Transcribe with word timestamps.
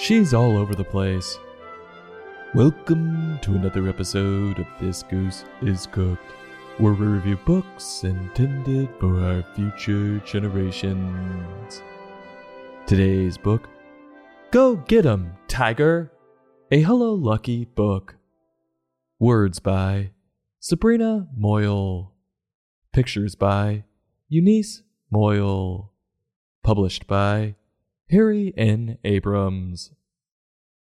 She's 0.00 0.32
all 0.32 0.56
over 0.56 0.76
the 0.76 0.84
place. 0.84 1.40
Welcome 2.54 3.40
to 3.42 3.56
another 3.56 3.88
episode 3.88 4.60
of 4.60 4.66
This 4.80 5.02
Goose 5.02 5.44
is 5.60 5.88
Cooked, 5.88 6.30
where 6.78 6.92
we 6.92 7.04
review 7.04 7.36
books 7.44 8.04
intended 8.04 8.90
for 9.00 9.18
our 9.20 9.42
future 9.56 10.20
generations. 10.20 11.82
Today's 12.86 13.36
book 13.36 13.68
Go 14.52 14.76
Get 14.76 15.04
'em, 15.04 15.32
Tiger! 15.48 16.12
A 16.70 16.80
Hello 16.80 17.12
Lucky 17.12 17.64
book. 17.64 18.18
Words 19.18 19.58
by 19.58 20.12
Sabrina 20.60 21.26
Moyle. 21.36 22.14
Pictures 22.92 23.34
by 23.34 23.82
Eunice 24.28 24.82
Moyle. 25.10 25.92
Published 26.62 27.08
by 27.08 27.56
Harry 28.10 28.54
N. 28.56 28.96
Abrams. 29.04 29.92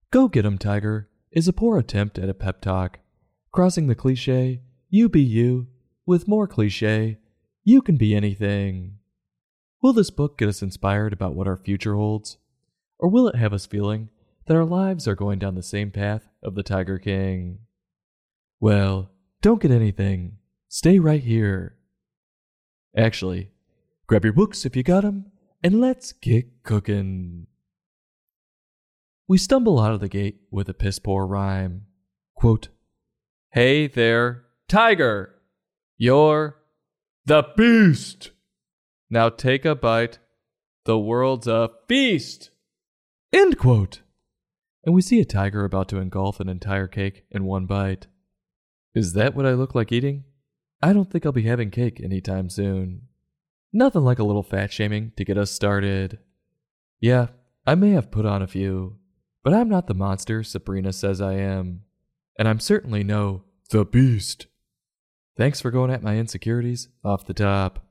Go 0.09 0.30
Get 0.30 0.46
'em, 0.46 0.58
Tiger 0.58 1.09
is 1.32 1.50
a 1.50 1.54
poor 1.54 1.78
attempt 1.78 2.18
at 2.18 2.30
a 2.30 2.34
pep 2.34 2.62
talk, 2.62 3.00
crossing 3.52 3.88
the 3.88 3.95
cliche, 3.95 4.62
you 4.90 5.09
be 5.09 5.22
you, 5.22 5.68
with 6.05 6.30
more 6.30 6.48
cliche, 6.48 7.18
you 7.64 7.82
can 7.82 7.98
be 7.98 8.16
anything. 8.16 9.00
Will 9.82 9.92
this 9.92 10.09
book 10.09 10.38
get 10.38 10.48
us 10.48 10.62
inspired 10.62 11.12
about 11.12 11.36
what 11.36 11.48
our 11.48 11.58
future 11.58 11.95
holds? 11.95 12.38
Or 12.98 13.09
will 13.09 13.28
it 13.28 13.36
have 13.36 13.54
us 13.54 13.66
feeling 13.66 14.09
that 14.45 14.56
our 14.56 14.66
lives 14.66 15.08
are 15.08 15.16
going 15.16 15.40
down 15.40 15.56
the 15.56 15.62
same 15.62 15.92
path 15.92 16.30
of 16.42 16.56
the 16.56 16.64
Tiger 16.64 16.98
King? 16.98 17.59
Well, 18.62 19.12
don't 19.42 19.62
get 19.62 19.72
anything. 19.72 20.38
Stay 20.70 21.00
right 21.00 21.23
here. 21.23 21.78
Actually, 22.95 23.52
grab 24.08 24.23
your 24.23 24.34
books 24.34 24.66
if 24.66 24.76
you 24.76 24.84
got 24.84 25.06
'em, 25.06 25.31
and 25.63 25.81
let's 25.81 26.12
get 26.13 26.63
cookin'. 26.63 27.48
We 29.28 29.38
stumble 29.38 29.80
out 29.80 29.94
of 29.94 30.00
the 30.00 30.09
gate 30.09 30.42
with 30.50 30.70
a 30.70 30.73
piss 30.73 31.00
poor 31.00 31.25
rhyme. 31.28 31.86
Quote, 32.36 32.70
Hey 33.52 33.88
there, 33.88 34.45
Tiger! 34.67 35.36
You're 35.98 36.56
the 37.25 37.44
beast! 37.58 38.31
Now 39.09 39.30
take 39.30 39.66
a 39.66 39.75
bite. 39.75 40.20
The 40.86 40.98
world's 40.98 41.48
a 41.48 41.70
feast! 41.88 42.52
End 43.33 43.58
quote! 43.58 44.02
And 44.86 44.95
we 44.95 45.02
see 45.02 45.20
a 45.20 45.26
tiger 45.26 45.66
about 45.66 45.89
to 45.89 45.98
engulf 45.98 46.39
an 46.39 46.50
entire 46.50 46.88
cake 46.88 47.26
in 47.30 47.44
one 47.44 47.66
bite. 47.66 48.08
Is 48.95 49.14
that 49.14 49.36
what 49.36 49.45
I 49.45 49.53
look 49.53 49.76
like 49.76 49.92
eating? 49.92 50.23
I 50.81 50.94
don't 50.94 51.11
think 51.11 51.26
I'll 51.26 51.31
be 51.31 51.44
having 51.44 51.70
cake 51.70 52.00
anytime 52.02 52.50
soon. 52.50 53.08
Nothing 53.72 54.03
like 54.03 54.20
a 54.20 54.23
little 54.23 54.44
fat 54.44 54.73
shaming 54.73 55.12
to 55.16 55.25
get 55.25 55.38
us 55.38 55.52
started. 55.52 56.20
Yeah, 57.00 57.28
I 57.66 57.76
may 57.76 57.92
have 57.92 58.11
put 58.11 58.26
on 58.26 58.42
a 58.42 58.48
few, 58.48 58.98
but 59.44 59.53
I'm 59.53 59.70
not 59.70 59.88
the 59.88 59.94
monster 59.94 60.44
Sabrina 60.44 60.92
says 60.92 61.22
I 61.22 61.34
am. 61.34 61.81
And 62.38 62.48
I'm 62.48 62.59
certainly 62.59 63.03
no 63.03 63.44
the 63.70 63.86
beast. 63.86 64.48
Thanks 65.38 65.61
for 65.61 65.72
going 65.72 65.92
at 65.92 66.03
my 66.03 66.17
insecurities 66.17 66.89
off 67.03 67.26
the 67.26 67.34
top. 67.34 67.86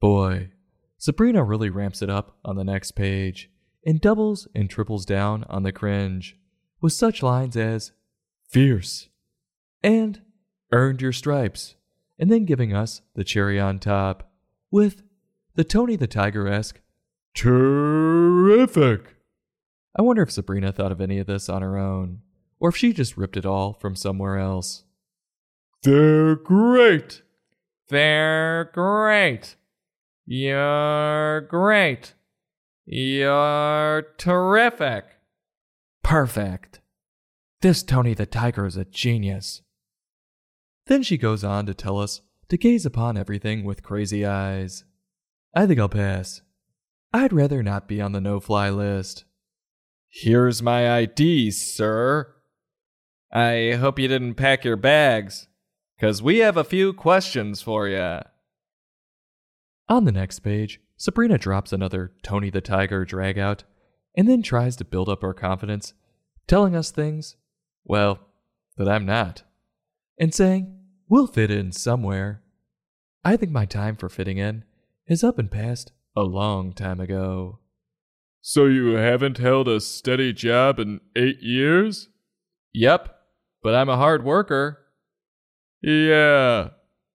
Boy, 0.00 0.50
Sabrina 0.96 1.44
really 1.44 1.70
ramps 1.70 2.02
it 2.02 2.10
up 2.10 2.38
on 2.44 2.56
the 2.56 2.64
next 2.64 2.92
page 2.92 3.50
and 3.84 4.00
doubles 4.00 4.48
and 4.54 4.70
triples 4.70 5.04
down 5.04 5.44
on 5.50 5.64
the 5.64 5.72
cringe 5.72 6.36
with 6.80 6.92
such 6.92 7.22
lines 7.22 7.56
as 7.56 7.92
fierce 8.48 9.08
and 9.82 10.22
earned 10.72 11.02
your 11.02 11.12
stripes, 11.12 11.74
and 12.18 12.30
then 12.30 12.44
giving 12.44 12.74
us 12.74 13.02
the 13.14 13.24
cherry 13.24 13.60
on 13.60 13.78
top 13.78 14.31
with 14.72 15.02
the 15.54 15.62
Tony 15.62 15.94
the 15.94 16.08
Tiger 16.08 16.48
esque 16.48 16.80
terrific. 17.34 19.14
I 19.96 20.02
wonder 20.02 20.22
if 20.22 20.32
Sabrina 20.32 20.72
thought 20.72 20.90
of 20.90 21.00
any 21.00 21.18
of 21.18 21.26
this 21.26 21.48
on 21.48 21.62
her 21.62 21.76
own, 21.76 22.22
or 22.58 22.70
if 22.70 22.76
she 22.76 22.92
just 22.92 23.16
ripped 23.16 23.36
it 23.36 23.46
all 23.46 23.74
from 23.74 23.94
somewhere 23.94 24.38
else. 24.38 24.84
They're 25.82 26.36
great. 26.36 27.22
They're 27.88 28.70
great. 28.72 29.56
You're 30.24 31.42
great. 31.42 32.14
You're 32.86 34.06
terrific. 34.16 35.04
Perfect. 36.02 36.80
This 37.60 37.82
Tony 37.82 38.14
the 38.14 38.26
Tiger 38.26 38.64
is 38.64 38.76
a 38.76 38.84
genius. 38.84 39.62
Then 40.86 41.02
she 41.02 41.18
goes 41.18 41.44
on 41.44 41.66
to 41.66 41.74
tell 41.74 41.98
us 41.98 42.22
to 42.52 42.58
gaze 42.58 42.84
upon 42.84 43.16
everything 43.16 43.64
with 43.64 43.82
crazy 43.82 44.26
eyes. 44.26 44.84
I 45.56 45.64
think 45.64 45.80
I'll 45.80 45.88
pass. 45.88 46.42
I'd 47.10 47.32
rather 47.32 47.62
not 47.62 47.88
be 47.88 47.98
on 47.98 48.12
the 48.12 48.20
no 48.20 48.40
fly 48.40 48.68
list. 48.68 49.24
Here's 50.10 50.62
my 50.62 50.98
ID, 50.98 51.50
sir. 51.50 52.34
I 53.32 53.78
hope 53.80 53.98
you 53.98 54.06
didn't 54.06 54.34
pack 54.34 54.66
your 54.66 54.76
bags, 54.76 55.48
'cause 55.98 56.22
we 56.22 56.40
have 56.40 56.58
a 56.58 56.62
few 56.62 56.92
questions 56.92 57.62
for 57.62 57.88
you. 57.88 58.20
On 59.88 60.04
the 60.04 60.12
next 60.12 60.40
page, 60.40 60.78
Sabrina 60.98 61.38
drops 61.38 61.72
another 61.72 62.12
Tony 62.22 62.50
the 62.50 62.60
Tiger 62.60 63.06
dragout 63.06 63.62
and 64.14 64.28
then 64.28 64.42
tries 64.42 64.76
to 64.76 64.84
build 64.84 65.08
up 65.08 65.24
our 65.24 65.32
confidence, 65.32 65.94
telling 66.46 66.76
us 66.76 66.90
things, 66.90 67.36
well, 67.82 68.28
that 68.76 68.90
I'm 68.90 69.06
not, 69.06 69.42
and 70.18 70.34
saying 70.34 70.80
we'll 71.08 71.26
fit 71.26 71.50
in 71.50 71.72
somewhere. 71.72 72.40
I 73.24 73.36
think 73.36 73.52
my 73.52 73.66
time 73.66 73.96
for 73.96 74.08
fitting 74.08 74.38
in 74.38 74.64
is 75.06 75.22
up 75.22 75.38
and 75.38 75.50
past 75.50 75.92
a 76.16 76.22
long 76.22 76.72
time 76.72 76.98
ago. 76.98 77.60
So 78.40 78.66
you 78.66 78.94
haven't 78.94 79.38
held 79.38 79.68
a 79.68 79.80
steady 79.80 80.32
job 80.32 80.80
in 80.80 81.00
eight 81.14 81.40
years? 81.40 82.08
Yep, 82.72 83.14
but 83.62 83.76
I'm 83.76 83.88
a 83.88 83.96
hard 83.96 84.24
worker. 84.24 84.80
Yeah, 85.80 86.70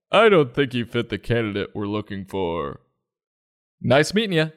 I 0.09 0.29
don't 0.29 0.53
think 0.53 0.73
you 0.73 0.85
fit 0.85 1.09
the 1.09 1.17
candidate 1.17 1.71
we're 1.75 1.87
looking 1.87 2.23
for. 2.23 2.79
Nice 3.81 4.13
meeting 4.13 4.37
you. 4.37 4.53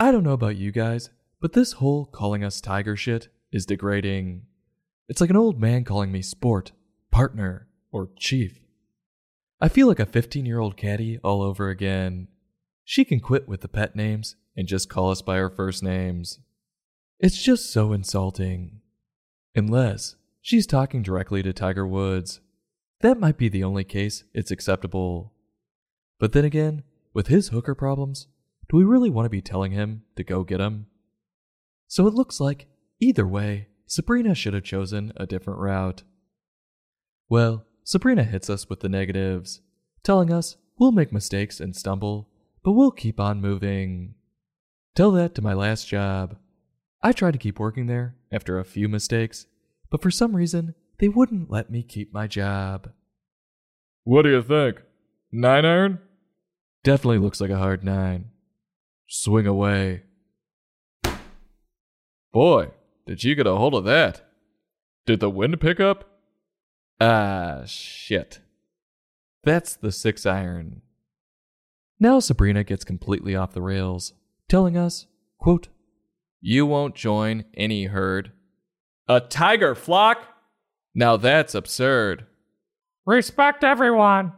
I 0.00 0.10
don't 0.10 0.24
know 0.24 0.32
about 0.32 0.56
you 0.56 0.72
guys, 0.72 1.10
but 1.40 1.52
this 1.52 1.74
whole 1.74 2.06
calling 2.06 2.42
us 2.42 2.60
tiger 2.60 2.96
shit 2.96 3.28
is 3.52 3.66
degrading. 3.66 4.42
It's 5.08 5.20
like 5.20 5.30
an 5.30 5.36
old 5.36 5.60
man 5.60 5.84
calling 5.84 6.10
me 6.10 6.22
sport, 6.22 6.72
partner, 7.12 7.68
or 7.92 8.10
chief. 8.16 8.60
I 9.60 9.68
feel 9.68 9.86
like 9.86 10.00
a 10.00 10.06
15 10.06 10.46
year 10.46 10.58
old 10.58 10.76
caddy 10.76 11.18
all 11.22 11.42
over 11.42 11.68
again. 11.68 12.28
She 12.84 13.04
can 13.04 13.20
quit 13.20 13.46
with 13.46 13.60
the 13.60 13.68
pet 13.68 13.94
names 13.94 14.36
and 14.56 14.66
just 14.66 14.88
call 14.88 15.10
us 15.10 15.20
by 15.20 15.38
our 15.38 15.50
first 15.50 15.82
names. 15.82 16.38
It's 17.18 17.42
just 17.42 17.70
so 17.70 17.92
insulting. 17.92 18.80
Unless 19.54 20.16
she's 20.40 20.66
talking 20.66 21.02
directly 21.02 21.42
to 21.42 21.52
Tiger 21.52 21.86
Woods. 21.86 22.40
That 23.02 23.20
might 23.20 23.36
be 23.36 23.48
the 23.48 23.64
only 23.64 23.84
case 23.84 24.24
it's 24.32 24.50
acceptable. 24.50 25.32
But 26.18 26.32
then 26.32 26.44
again, 26.44 26.82
with 27.12 27.26
his 27.26 27.48
hooker 27.48 27.74
problems, 27.74 28.28
do 28.68 28.76
we 28.76 28.84
really 28.84 29.10
want 29.10 29.26
to 29.26 29.30
be 29.30 29.42
telling 29.42 29.72
him 29.72 30.04
to 30.16 30.24
go 30.24 30.44
get 30.44 30.60
him? 30.60 30.86
So 31.86 32.06
it 32.06 32.14
looks 32.14 32.40
like, 32.40 32.66
either 33.00 33.26
way, 33.26 33.68
Sabrina 33.86 34.34
should 34.34 34.54
have 34.54 34.62
chosen 34.62 35.12
a 35.16 35.26
different 35.26 35.58
route. 35.58 36.02
Well, 37.28 37.64
Sabrina 37.90 38.22
hits 38.22 38.48
us 38.48 38.68
with 38.68 38.78
the 38.78 38.88
negatives, 38.88 39.62
telling 40.04 40.32
us 40.32 40.56
we'll 40.78 40.92
make 40.92 41.12
mistakes 41.12 41.58
and 41.58 41.74
stumble, 41.74 42.28
but 42.62 42.70
we'll 42.70 42.92
keep 42.92 43.18
on 43.18 43.40
moving. 43.40 44.14
Tell 44.94 45.10
that 45.10 45.34
to 45.34 45.42
my 45.42 45.54
last 45.54 45.88
job. 45.88 46.36
I 47.02 47.10
tried 47.10 47.32
to 47.32 47.38
keep 47.38 47.58
working 47.58 47.88
there 47.88 48.14
after 48.30 48.60
a 48.60 48.64
few 48.64 48.88
mistakes, 48.88 49.46
but 49.90 50.00
for 50.00 50.12
some 50.12 50.36
reason, 50.36 50.76
they 51.00 51.08
wouldn't 51.08 51.50
let 51.50 51.68
me 51.68 51.82
keep 51.82 52.14
my 52.14 52.28
job. 52.28 52.92
What 54.04 54.22
do 54.22 54.30
you 54.30 54.42
think? 54.44 54.82
Nine 55.32 55.64
iron? 55.64 55.98
Definitely 56.84 57.18
looks 57.18 57.40
like 57.40 57.50
a 57.50 57.58
hard 57.58 57.82
nine. 57.82 58.26
Swing 59.08 59.48
away. 59.48 60.04
Boy, 62.32 62.68
did 63.04 63.24
you 63.24 63.34
get 63.34 63.48
a 63.48 63.56
hold 63.56 63.74
of 63.74 63.82
that? 63.82 64.30
Did 65.06 65.18
the 65.18 65.28
wind 65.28 65.60
pick 65.60 65.80
up? 65.80 66.09
Ah, 67.00 67.62
shit. 67.66 68.40
That's 69.42 69.74
the 69.76 69.90
six 69.90 70.26
iron. 70.26 70.82
Now 71.98 72.20
Sabrina 72.20 72.64
gets 72.64 72.84
completely 72.84 73.34
off 73.34 73.52
the 73.52 73.62
rails, 73.62 74.12
telling 74.48 74.76
us, 74.76 75.06
quote, 75.38 75.68
You 76.40 76.66
won't 76.66 76.94
join 76.94 77.44
any 77.54 77.84
herd. 77.84 78.32
A 79.08 79.20
tiger 79.20 79.74
flock? 79.74 80.18
Now 80.94 81.16
that's 81.16 81.54
absurd. 81.54 82.26
Respect 83.06 83.64
everyone. 83.64 84.32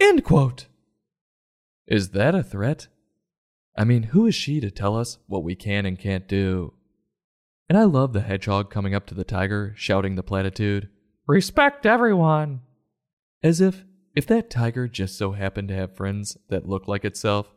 End 0.00 0.24
quote. 0.24 0.66
Is 1.86 2.10
that 2.10 2.34
a 2.34 2.42
threat? 2.42 2.86
I 3.76 3.84
mean, 3.84 4.04
who 4.04 4.26
is 4.26 4.34
she 4.34 4.60
to 4.60 4.70
tell 4.70 4.96
us 4.96 5.18
what 5.26 5.42
we 5.42 5.54
can 5.54 5.86
and 5.86 5.98
can't 5.98 6.28
do? 6.28 6.74
And 7.68 7.76
I 7.76 7.84
love 7.84 8.12
the 8.12 8.20
hedgehog 8.20 8.70
coming 8.70 8.94
up 8.94 9.06
to 9.06 9.14
the 9.14 9.24
tiger, 9.24 9.74
shouting 9.76 10.14
the 10.14 10.22
platitude, 10.22 10.88
Respect 11.28 11.84
everyone! 11.84 12.62
As 13.42 13.60
if, 13.60 13.84
if 14.16 14.26
that 14.28 14.48
tiger 14.48 14.88
just 14.88 15.18
so 15.18 15.32
happened 15.32 15.68
to 15.68 15.74
have 15.74 15.94
friends 15.94 16.38
that 16.48 16.66
looked 16.66 16.88
like 16.88 17.04
itself, 17.04 17.52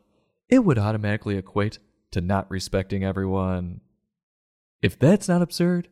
it 0.50 0.58
would 0.58 0.78
automatically 0.78 1.38
equate 1.38 1.78
to 2.10 2.20
not 2.20 2.50
respecting 2.50 3.02
everyone. 3.02 3.80
If 4.82 4.98
that's 4.98 5.26
not 5.26 5.40
absurd, 5.40 5.88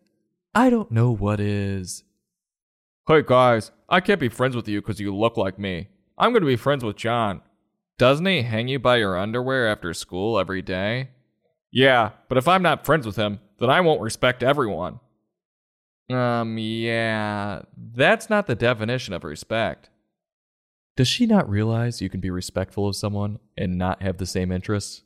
I 0.54 0.68
don't 0.68 0.90
know 0.90 1.10
what 1.10 1.40
is. 1.40 2.04
Hey 3.08 3.22
guys, 3.26 3.70
I 3.88 4.00
can't 4.00 4.20
be 4.20 4.28
friends 4.28 4.54
with 4.54 4.68
you 4.68 4.82
because 4.82 5.00
you 5.00 5.16
look 5.16 5.38
like 5.38 5.58
me. 5.58 5.88
I'm 6.18 6.32
going 6.32 6.42
to 6.42 6.46
be 6.46 6.56
friends 6.56 6.84
with 6.84 6.96
John. 6.96 7.40
Doesn't 7.96 8.26
he 8.26 8.42
hang 8.42 8.68
you 8.68 8.78
by 8.78 8.96
your 8.96 9.18
underwear 9.18 9.66
after 9.66 9.94
school 9.94 10.38
every 10.38 10.60
day? 10.60 11.12
Yeah, 11.72 12.10
but 12.28 12.36
if 12.36 12.46
I'm 12.46 12.62
not 12.62 12.84
friends 12.84 13.06
with 13.06 13.16
him, 13.16 13.40
then 13.58 13.70
I 13.70 13.80
won't 13.80 14.02
respect 14.02 14.42
everyone. 14.42 15.00
Um, 16.10 16.58
yeah, 16.58 17.62
that's 17.76 18.28
not 18.28 18.46
the 18.46 18.54
definition 18.54 19.14
of 19.14 19.24
respect. 19.24 19.90
Does 20.96 21.08
she 21.08 21.26
not 21.26 21.48
realize 21.48 22.02
you 22.02 22.10
can 22.10 22.20
be 22.20 22.30
respectful 22.30 22.88
of 22.88 22.96
someone 22.96 23.38
and 23.56 23.78
not 23.78 24.02
have 24.02 24.18
the 24.18 24.26
same 24.26 24.50
interests? 24.50 25.02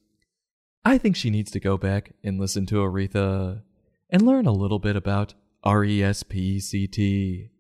I 0.85 0.99
think 0.99 1.17
she 1.17 1.31
needs 1.31 1.51
to 1.53 1.61
go 1.61 1.77
back 1.77 2.13
and 2.23 2.41
listen 2.41 2.67
to 2.67 2.77
Aretha 2.77 3.63
and 4.11 4.23
learn 4.23 4.47
a 4.47 4.53
little 4.53 4.79
bit 4.79 4.97
about 4.97 5.35
R 5.63 5.85
E 5.85 6.03
S 6.03 6.23
P 6.23 6.61
C 6.61 6.87
T. 6.87 7.51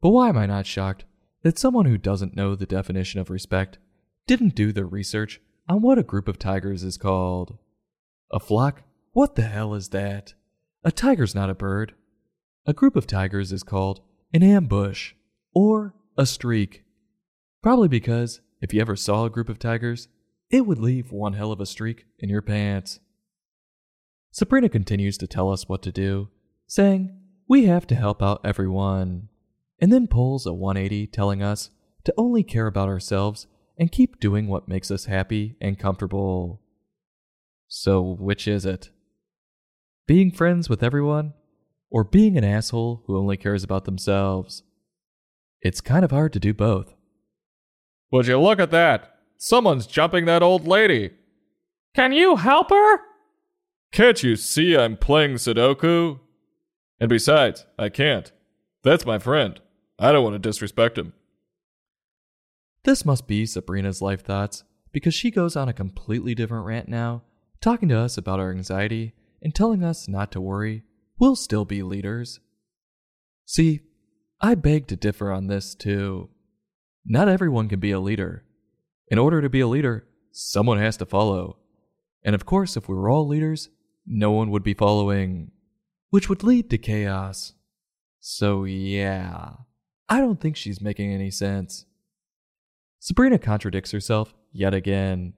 But 0.00 0.10
why 0.10 0.28
am 0.28 0.36
I 0.36 0.46
not 0.46 0.66
shocked 0.66 1.04
that 1.42 1.58
someone 1.58 1.86
who 1.86 1.98
doesn't 1.98 2.36
know 2.36 2.54
the 2.54 2.66
definition 2.66 3.20
of 3.20 3.30
respect 3.30 3.78
didn't 4.26 4.54
do 4.54 4.72
the 4.72 4.84
research 4.84 5.40
on 5.68 5.82
what 5.82 5.98
a 5.98 6.02
group 6.02 6.28
of 6.28 6.38
tigers 6.38 6.82
is 6.82 6.96
called? 6.96 7.58
A 8.32 8.40
flock? 8.40 8.82
What 9.12 9.34
the 9.34 9.42
hell 9.42 9.74
is 9.74 9.88
that? 9.90 10.34
A 10.84 10.92
tiger's 10.92 11.34
not 11.34 11.50
a 11.50 11.54
bird. 11.54 11.94
A 12.68 12.72
group 12.72 12.96
of 12.96 13.06
tigers 13.06 13.52
is 13.52 13.62
called 13.62 14.00
an 14.34 14.42
ambush 14.42 15.12
or 15.54 15.94
a 16.18 16.26
streak. 16.26 16.82
Probably 17.62 17.86
because 17.86 18.40
if 18.60 18.74
you 18.74 18.80
ever 18.80 18.96
saw 18.96 19.24
a 19.24 19.30
group 19.30 19.48
of 19.48 19.60
tigers, 19.60 20.08
it 20.50 20.66
would 20.66 20.80
leave 20.80 21.12
one 21.12 21.34
hell 21.34 21.52
of 21.52 21.60
a 21.60 21.66
streak 21.66 22.06
in 22.18 22.28
your 22.28 22.42
pants. 22.42 22.98
Sabrina 24.32 24.68
continues 24.68 25.16
to 25.18 25.28
tell 25.28 25.52
us 25.52 25.68
what 25.68 25.80
to 25.82 25.92
do, 25.92 26.28
saying, 26.66 27.16
We 27.46 27.66
have 27.66 27.86
to 27.86 27.94
help 27.94 28.20
out 28.20 28.40
everyone, 28.44 29.28
and 29.80 29.92
then 29.92 30.08
pulls 30.08 30.44
a 30.44 30.52
180 30.52 31.06
telling 31.06 31.44
us 31.44 31.70
to 32.04 32.14
only 32.16 32.42
care 32.42 32.66
about 32.66 32.88
ourselves 32.88 33.46
and 33.78 33.92
keep 33.92 34.18
doing 34.18 34.48
what 34.48 34.68
makes 34.68 34.90
us 34.90 35.04
happy 35.04 35.56
and 35.60 35.78
comfortable. 35.78 36.62
So, 37.68 38.16
which 38.18 38.48
is 38.48 38.66
it? 38.66 38.90
Being 40.08 40.32
friends 40.32 40.68
with 40.68 40.82
everyone 40.82 41.34
or 41.90 42.04
being 42.04 42.36
an 42.36 42.44
asshole 42.44 43.02
who 43.06 43.16
only 43.16 43.36
cares 43.36 43.64
about 43.64 43.84
themselves. 43.84 44.62
It's 45.60 45.80
kind 45.80 46.04
of 46.04 46.10
hard 46.10 46.32
to 46.34 46.40
do 46.40 46.52
both. 46.52 46.94
Would 48.12 48.26
you 48.26 48.40
look 48.40 48.60
at 48.60 48.70
that? 48.70 49.16
Someone's 49.38 49.86
jumping 49.86 50.24
that 50.26 50.42
old 50.42 50.66
lady. 50.66 51.10
Can 51.94 52.12
you 52.12 52.36
help 52.36 52.70
her? 52.70 53.00
Can't 53.92 54.22
you 54.22 54.36
see 54.36 54.76
I'm 54.76 54.96
playing 54.96 55.34
Sudoku? 55.34 56.20
And 57.00 57.08
besides, 57.08 57.66
I 57.78 57.88
can't. 57.88 58.30
That's 58.82 59.06
my 59.06 59.18
friend. 59.18 59.60
I 59.98 60.12
don't 60.12 60.24
want 60.24 60.34
to 60.34 60.38
disrespect 60.38 60.98
him. 60.98 61.12
This 62.84 63.04
must 63.04 63.26
be 63.26 63.46
Sabrina's 63.46 64.00
life 64.00 64.22
thoughts 64.24 64.64
because 64.92 65.14
she 65.14 65.30
goes 65.30 65.56
on 65.56 65.68
a 65.68 65.72
completely 65.72 66.34
different 66.34 66.66
rant 66.66 66.88
now, 66.88 67.22
talking 67.60 67.88
to 67.88 67.98
us 67.98 68.16
about 68.16 68.38
our 68.38 68.50
anxiety 68.50 69.12
and 69.42 69.54
telling 69.54 69.82
us 69.82 70.08
not 70.08 70.30
to 70.32 70.40
worry 70.40 70.84
we'll 71.18 71.36
still 71.36 71.64
be 71.64 71.82
leaders. 71.82 72.40
See, 73.44 73.80
I 74.40 74.54
beg 74.54 74.86
to 74.88 74.96
differ 74.96 75.32
on 75.32 75.46
this 75.46 75.74
too. 75.74 76.28
Not 77.04 77.28
everyone 77.28 77.68
can 77.68 77.80
be 77.80 77.92
a 77.92 78.00
leader. 78.00 78.44
In 79.08 79.18
order 79.18 79.40
to 79.40 79.48
be 79.48 79.60
a 79.60 79.68
leader, 79.68 80.06
someone 80.32 80.78
has 80.78 80.96
to 80.98 81.06
follow. 81.06 81.58
And 82.24 82.34
of 82.34 82.44
course, 82.44 82.76
if 82.76 82.88
we 82.88 82.96
were 82.96 83.08
all 83.08 83.26
leaders, 83.26 83.68
no 84.06 84.32
one 84.32 84.50
would 84.50 84.64
be 84.64 84.74
following, 84.74 85.52
which 86.10 86.28
would 86.28 86.42
lead 86.42 86.70
to 86.70 86.78
chaos. 86.78 87.52
So, 88.20 88.64
yeah, 88.64 89.50
I 90.08 90.20
don't 90.20 90.40
think 90.40 90.56
she's 90.56 90.80
making 90.80 91.12
any 91.12 91.30
sense. 91.30 91.86
Sabrina 92.98 93.38
contradicts 93.38 93.92
herself 93.92 94.34
yet 94.52 94.74
again, 94.74 95.34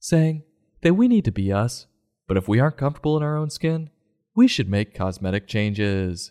saying 0.00 0.42
that 0.82 0.94
we 0.94 1.08
need 1.08 1.24
to 1.24 1.32
be 1.32 1.52
us, 1.52 1.86
but 2.28 2.36
if 2.36 2.46
we 2.46 2.60
aren't 2.60 2.76
comfortable 2.76 3.16
in 3.16 3.22
our 3.22 3.36
own 3.36 3.48
skin, 3.48 3.88
we 4.36 4.46
should 4.46 4.68
make 4.68 4.94
cosmetic 4.94 5.48
changes. 5.48 6.30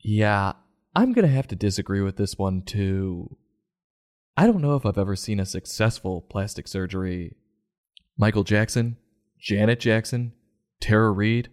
Yeah, 0.00 0.52
I'm 0.94 1.12
gonna 1.12 1.28
have 1.28 1.48
to 1.48 1.56
disagree 1.56 2.02
with 2.02 2.16
this 2.16 2.36
one 2.36 2.62
too. 2.62 3.36
I 4.36 4.46
don't 4.46 4.60
know 4.60 4.74
if 4.74 4.84
I've 4.84 4.98
ever 4.98 5.14
seen 5.14 5.38
a 5.38 5.46
successful 5.46 6.20
plastic 6.20 6.66
surgery. 6.66 7.36
Michael 8.18 8.42
Jackson, 8.42 8.96
Janet 9.38 9.80
Jackson, 9.80 10.32
Tara 10.80 11.12
Reid, 11.12 11.48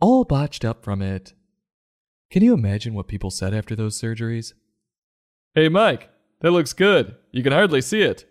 all 0.00 0.24
botched 0.24 0.64
up 0.64 0.84
from 0.84 1.00
it. 1.00 1.32
Can 2.30 2.42
you 2.42 2.52
imagine 2.52 2.94
what 2.94 3.06
people 3.06 3.30
said 3.30 3.54
after 3.54 3.76
those 3.76 4.00
surgeries? 4.00 4.52
Hey, 5.54 5.68
Mike, 5.68 6.10
that 6.40 6.50
looks 6.50 6.72
good. 6.72 7.14
You 7.30 7.42
can 7.44 7.52
hardly 7.52 7.80
see 7.80 8.02
it. 8.02 8.28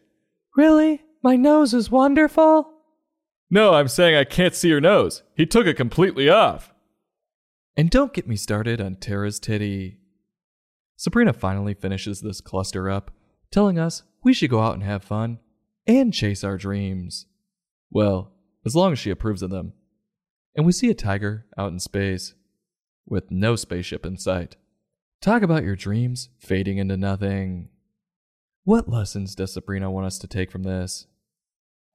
Really? 0.55 1.01
My 1.23 1.37
nose 1.37 1.73
is 1.73 1.89
wonderful? 1.89 2.74
No, 3.49 3.73
I'm 3.73 3.87
saying 3.87 4.15
I 4.15 4.23
can't 4.23 4.55
see 4.55 4.69
your 4.69 4.81
nose. 4.81 5.23
He 5.35 5.45
took 5.45 5.67
it 5.67 5.75
completely 5.75 6.29
off. 6.29 6.73
And 7.77 7.89
don't 7.89 8.13
get 8.13 8.27
me 8.27 8.35
started 8.35 8.81
on 8.81 8.95
Tara's 8.95 9.39
titty. 9.39 9.99
Sabrina 10.97 11.33
finally 11.33 11.73
finishes 11.73 12.21
this 12.21 12.41
cluster 12.41 12.89
up, 12.89 13.11
telling 13.51 13.77
us 13.77 14.03
we 14.23 14.33
should 14.33 14.49
go 14.49 14.61
out 14.61 14.73
and 14.73 14.83
have 14.83 15.03
fun 15.03 15.39
and 15.85 16.13
chase 16.13 16.43
our 16.43 16.57
dreams. 16.57 17.27
Well, 17.91 18.31
as 18.65 18.75
long 18.75 18.93
as 18.93 18.99
she 18.99 19.11
approves 19.11 19.41
of 19.41 19.51
them. 19.51 19.73
And 20.55 20.65
we 20.65 20.71
see 20.71 20.89
a 20.89 20.95
tiger 20.95 21.45
out 21.57 21.71
in 21.71 21.79
space, 21.79 22.33
with 23.05 23.29
no 23.29 23.55
spaceship 23.55 24.05
in 24.05 24.17
sight. 24.17 24.55
Talk 25.21 25.43
about 25.43 25.63
your 25.63 25.75
dreams 25.75 26.29
fading 26.39 26.77
into 26.77 26.97
nothing. 26.97 27.69
What 28.63 28.89
lessons 28.89 29.35
does 29.35 29.53
Sabrina 29.53 29.91
want 29.91 30.07
us 30.07 30.17
to 30.19 30.27
take 30.27 30.49
from 30.49 30.63
this? 30.63 31.07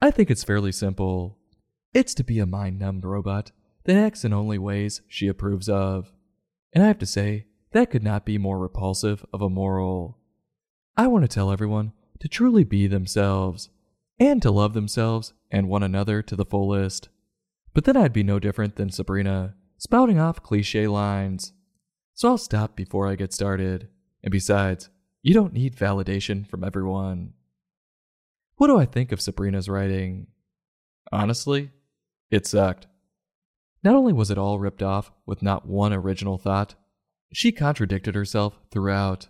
I 0.01 0.11
think 0.11 0.31
it's 0.31 0.43
fairly 0.43 0.71
simple. 0.71 1.37
It's 1.93 2.13
to 2.15 2.23
be 2.23 2.39
a 2.39 2.45
mind 2.45 2.79
numbed 2.79 3.05
robot 3.05 3.51
that 3.83 3.97
acts 3.97 4.23
in 4.23 4.31
only 4.33 4.57
ways 4.57 5.01
she 5.07 5.27
approves 5.27 5.67
of. 5.67 6.11
And 6.73 6.83
I 6.83 6.87
have 6.87 6.99
to 6.99 7.05
say, 7.05 7.47
that 7.73 7.89
could 7.89 8.03
not 8.03 8.25
be 8.25 8.37
more 8.37 8.59
repulsive 8.59 9.25
of 9.33 9.41
a 9.41 9.49
moral. 9.49 10.17
I 10.95 11.07
want 11.07 11.23
to 11.23 11.33
tell 11.33 11.51
everyone 11.51 11.93
to 12.19 12.27
truly 12.27 12.63
be 12.63 12.87
themselves, 12.87 13.69
and 14.19 14.41
to 14.41 14.51
love 14.51 14.73
themselves 14.73 15.33
and 15.49 15.67
one 15.67 15.81
another 15.81 16.21
to 16.21 16.35
the 16.35 16.45
fullest. 16.45 17.09
But 17.73 17.85
then 17.85 17.97
I'd 17.97 18.13
be 18.13 18.23
no 18.23 18.37
different 18.39 18.75
than 18.75 18.91
Sabrina, 18.91 19.55
spouting 19.77 20.19
off 20.19 20.43
cliche 20.43 20.87
lines. 20.87 21.53
So 22.13 22.29
I'll 22.29 22.37
stop 22.37 22.75
before 22.75 23.07
I 23.07 23.15
get 23.15 23.33
started. 23.33 23.87
And 24.23 24.31
besides, 24.31 24.89
you 25.23 25.33
don't 25.33 25.53
need 25.53 25.75
validation 25.75 26.47
from 26.47 26.63
everyone. 26.63 27.33
What 28.57 28.67
do 28.67 28.77
I 28.77 28.85
think 28.85 29.11
of 29.11 29.19
Sabrina's 29.19 29.67
writing? 29.67 30.27
Honestly, 31.11 31.71
it 32.31 32.47
sucked. 32.47 32.87
Not 33.83 33.95
only 33.95 34.13
was 34.13 34.31
it 34.31 34.37
all 34.37 34.59
ripped 34.59 34.81
off 34.81 35.11
with 35.25 35.41
not 35.41 35.67
one 35.67 35.93
original 35.93 36.37
thought, 36.37 36.75
she 37.33 37.51
contradicted 37.51 38.15
herself 38.15 38.59
throughout. 38.71 39.27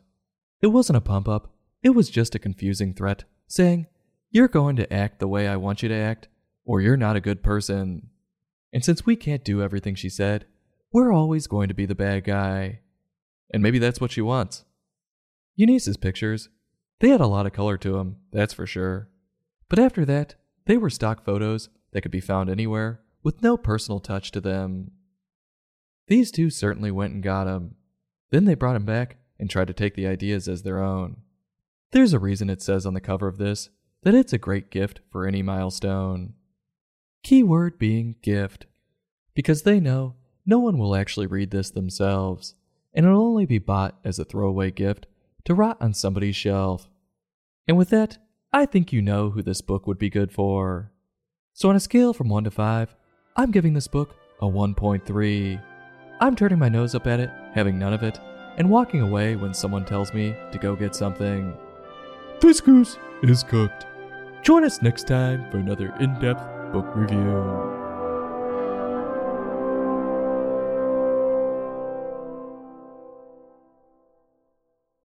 It 0.62 0.67
wasn't 0.67 0.98
a 0.98 1.01
pump 1.01 1.27
up, 1.27 1.53
it 1.84 1.91
was 1.91 2.10
just 2.10 2.36
a 2.36 2.39
confusing 2.39 2.93
threat 2.93 3.24
saying, 3.48 3.88
You're 4.29 4.48
going 4.48 4.75
to 4.75 4.93
act 4.93 5.20
the 5.20 5.27
way 5.27 5.48
I 5.48 5.55
want 5.55 5.81
you 5.81 5.89
to 5.89 5.96
act, 5.96 6.27
or 6.63 6.79
you're 6.79 6.98
not 6.98 7.15
a 7.15 7.22
good 7.22 7.41
person. 7.41 8.10
And 8.72 8.86
since 8.86 9.05
we 9.05 9.15
can't 9.15 9.43
do 9.43 9.62
everything 9.62 9.96
she 9.96 10.10
said, 10.10 10.46
we're 10.93 11.12
always 11.12 11.48
going 11.48 11.67
to 11.70 11.74
be 11.74 11.86
the 11.86 11.96
bad 11.96 12.24
guy. 12.24 12.79
And 13.53 13.63
maybe 13.63 13.79
that's 13.79 14.00
what 14.00 14.12
she 14.12 14.22
wants. 14.22 14.63
Eunice's 15.55 15.98
pictures, 15.98 16.50
they 17.00 17.10
had 17.10 17.22
a 17.22 17.27
lot 17.27 17.46
of 17.46 17.53
color 17.53 17.77
to 17.77 17.93
them, 17.93 18.17
that's 18.31 18.53
for 18.53 18.67
sure. 18.67 19.10
But 19.70 19.79
after 19.79 20.05
that, 20.05 20.36
they 20.65 20.77
were 20.77 20.89
stock 20.89 21.25
photos 21.25 21.70
that 21.92 22.02
could 22.02 22.12
be 22.12 22.20
found 22.20 22.50
anywhere 22.50 23.02
with 23.24 23.44
no 23.44 23.58
personal 23.58 24.00
touch 24.00 24.32
to 24.32 24.42
them. 24.42 24.92
These 26.08 26.32
two 26.32 26.50
certainly 26.50 26.92
went 26.92 27.14
and 27.14 27.24
got 27.24 27.48
him. 27.48 27.76
Then 28.32 28.46
they 28.46 28.56
brought 28.56 28.76
him 28.76 28.86
back 28.86 29.18
and 29.40 29.50
tried 29.50 29.68
to 29.68 29.74
take 29.74 29.96
the 29.96 30.08
ideas 30.08 30.48
as 30.48 30.64
their 30.64 30.82
own. 30.82 31.18
There's 31.92 32.14
a 32.14 32.20
reason 32.20 32.50
it 32.50 32.62
says 32.62 32.86
on 32.86 32.94
the 32.94 33.02
cover 33.02 33.28
of 33.28 33.38
this 33.38 33.70
that 34.04 34.16
it's 34.16 34.34
a 34.34 34.38
great 34.38 34.72
gift 34.72 35.02
for 35.12 35.28
any 35.28 35.42
milestone. 35.42 36.34
Keyword 37.24 37.78
being 37.78 38.16
gift, 38.22 38.66
because 39.36 39.62
they 39.62 39.80
know 39.80 40.16
no 40.46 40.60
one 40.60 40.78
will 40.78 40.96
actually 40.96 41.28
read 41.28 41.52
this 41.52 41.70
themselves, 41.70 42.56
and 42.94 43.06
it'll 43.06 43.22
only 43.22 43.46
be 43.46 43.60
bought 43.60 44.00
as 44.04 44.18
a 44.18 44.26
throwaway 44.26 44.72
gift 44.72 45.06
to 45.46 45.54
rot 45.54 45.78
on 45.80 45.94
somebody's 45.94 46.36
shelf. 46.36 46.90
And 47.68 47.78
with 47.78 47.90
that, 47.90 48.18
I 48.52 48.66
think 48.66 48.92
you 48.92 49.02
know 49.02 49.30
who 49.30 49.44
this 49.44 49.62
book 49.62 49.86
would 49.86 50.00
be 50.00 50.10
good 50.10 50.32
for. 50.32 50.91
So, 51.53 51.70
on 51.70 51.75
a 51.75 51.79
scale 51.79 52.13
from 52.13 52.29
1 52.29 52.46
to 52.46 52.51
5, 52.51 52.96
I'm 53.36 53.51
giving 53.51 53.74
this 53.74 53.88
book 53.88 54.15
a 54.41 54.46
1.3. 54.46 55.62
I'm 56.20 56.36
turning 56.36 56.60
my 56.60 56.70
nose 56.70 56.96
up 56.96 57.08
at 57.08 57.20
it, 57.20 57.29
having 57.53 57.77
none 57.77 57.93
of 57.93 58.03
it, 58.03 58.20
and 58.58 58.70
walking 58.70 59.01
away 59.01 59.36
when 59.36 59.53
someone 59.53 59.86
tells 59.86 60.13
me 60.13 60.36
to 60.51 60.58
go 60.58 60.75
get 60.75 60.96
something. 60.96 61.53
This 62.39 62.62
goose 62.62 62.98
is 63.24 63.43
cooked. 63.43 63.86
Join 64.43 64.63
us 64.63 64.81
next 64.81 65.08
time 65.08 65.50
for 65.51 65.58
another 65.58 65.93
in 66.00 66.17
depth 66.20 66.43
book 66.72 66.88
review. 66.96 67.81